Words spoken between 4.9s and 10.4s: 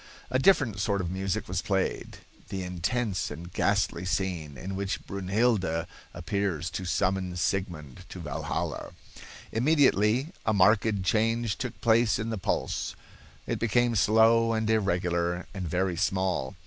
Brunhilde appears to summon Sigmund to Valhalla). Immediately